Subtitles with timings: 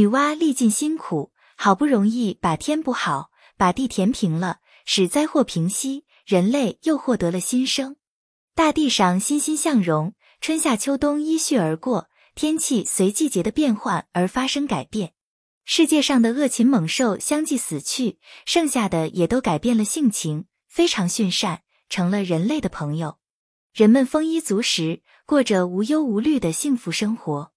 [0.00, 7.96] 女娲历尽辛苦，好不容易把天补好，把地填平了，使灾祸平息，人类又获得了新生。
[8.54, 15.12] 大地上欣欣向荣，春夏秋冬依序而过，天气随季节的变换而发生改变。
[15.66, 21.60] 世界上的恶禽猛兽相继死去，剩下的也都改变了性情，非常驯善，
[21.90, 23.18] 成了人类的朋友。
[23.74, 27.52] 人们丰衣足食，过着无忧无虑的幸福生活。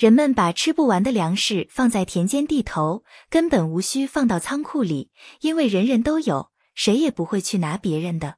[0.00, 5.10] 人们把吃不完的粮食放在田间地头，根本无需放到仓库里，
[5.42, 8.36] 因为人人都有，谁也不会去拿别人的。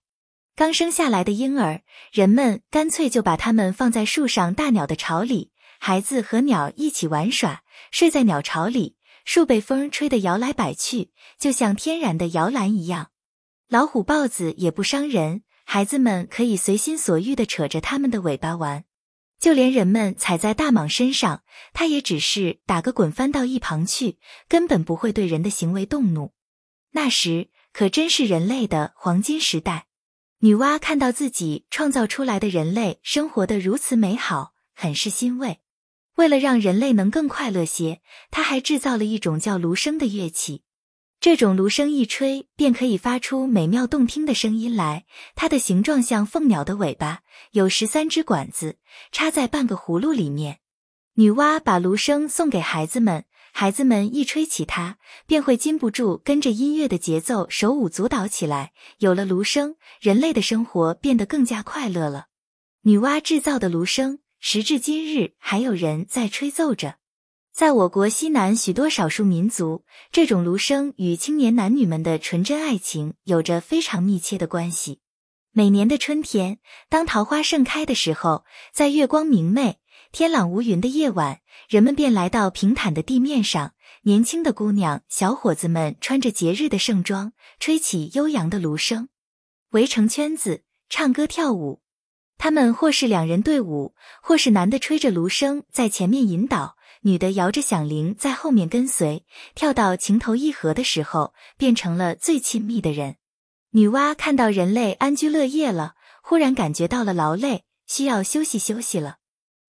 [0.57, 8.97] 刚生下来的婴儿，人们干脆就把它们放在树上大鸟的巢里，孩子和鸟一起玩耍，睡在鸟巢里。
[9.25, 13.11] 树被风吹得摇来摆去，就像天然的摇篮一样。
[13.69, 18.83] 老虎、豹子也不伤人，孩子们可以随心所欲地扯着它们的尾巴玩。
[19.43, 21.43] 就连人们踩在大蟒身上，
[21.73, 26.33] 它也只是打个滚翻到一旁去，根本不会对人的行为动怒。
[26.93, 29.89] 那时可真是人类的黄金时代。
[30.43, 35.59] 女娲看到自己创造出来的人类生活的如此美好，很是欣慰。
[36.15, 40.63] 为了让人类能更快乐些，他还制造了一种叫芦笙的乐器。
[41.23, 45.05] 这种芦笙一吹便可以发出美妙动听的声音来。
[45.37, 47.21] 它的形状像凤鸟的尾巴，
[47.53, 48.79] 有十三支管子
[49.13, 50.59] 插在半个葫芦里面。
[51.15, 58.73] 女娲把芦笙送给孩子们，孩子们一吹起它，便会禁不住跟着音乐的节奏手舞足蹈起来。
[58.99, 62.27] 有了芦笙，人类的生活变得更加快乐了。
[62.81, 64.19] 女娲制造的芦笙。
[64.41, 66.97] 时至今日，还有人在吹奏着。
[67.53, 75.01] 在我国西南许多少数民族，这种芦笙与青年男女们的纯真爱情有着非常密切的关系。
[75.53, 79.79] 每年的春天，当桃花盛开的时候，在月光明媚、
[80.13, 89.09] 天朗无云的夜晚，人们便来到平坦的地面上，年轻的姑娘、小伙子们穿着节日的盛装，吹起悠扬的芦笙，
[89.73, 91.82] 围成圈子，唱歌跳舞。
[92.43, 99.25] 他们或是两人对舞，或是男的吹着芦笙在前面引导，女的摇着响铃在后面跟随。
[99.55, 103.15] 跳到情投意合的时候，变成了最亲密的人。
[103.71, 109.19] 女娲看到人类安居乐业了，忽然感觉到了劳累，需要休息休息了。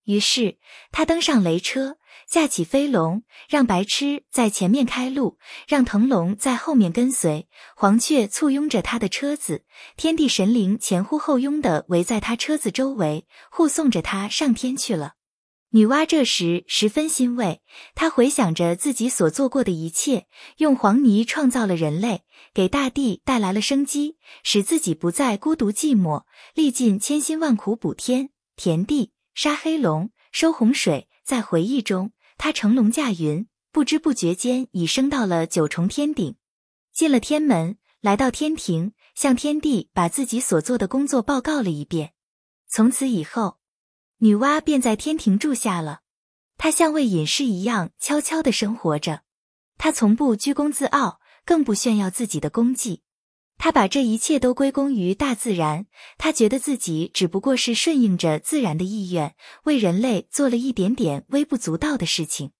[0.05, 0.57] 于是
[0.91, 1.97] 她登上雷车。
[2.29, 5.37] 架起飞龙，让白痴在前面开路，
[5.67, 7.47] 让腾龙在后面跟随。
[7.75, 9.65] 黄雀簇拥着他的车子，
[9.97, 15.13] 天地神灵前呼后拥的围在他车子周围，护送着他上天去了。
[15.75, 17.63] 女娲这时十分欣慰，
[17.95, 22.21] 她回想着自己所做过的一切，用黄泥创造了人类，
[22.53, 31.09] 给大地带来了生机，使自己不再孤独寂寞，历尽千辛万苦补天填地，杀黑龙，收洪水。
[31.23, 36.35] 在回忆中，他乘龙驾云，不知不觉间已升到了九重天顶，
[36.91, 42.13] 进了天门，来到天庭，向天帝把自己所做的工作报告了一遍。
[42.67, 43.59] 从此以后，
[44.17, 46.01] 女娲便在天庭住下了。
[46.57, 49.23] 她像位隐士一样悄悄的生活着，
[49.77, 53.01] 她从不居功自傲，更不炫耀自己的功绩。
[53.57, 55.85] 他把这一切都归功于大自然，
[56.17, 62.51] 他觉得自己只不过是顺应着自然的意愿，为人类做了一点点微不足道的事情。